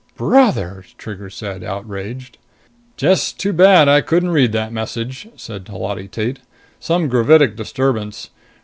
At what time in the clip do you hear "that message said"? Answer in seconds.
4.51-5.67